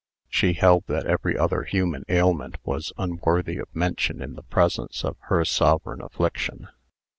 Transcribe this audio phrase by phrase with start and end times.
[0.29, 5.15] She held that every other human ailment was unworthy of mention in the presence of
[5.25, 6.69] her sovereign affliction.